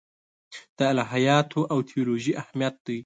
د 0.77 0.79
الهیاتو 0.91 1.61
او 1.71 1.79
تیولوژي 1.89 2.33
اهمیت 2.41 2.75
دی. 2.85 2.99